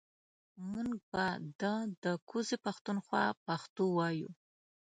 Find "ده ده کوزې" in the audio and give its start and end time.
1.59-2.57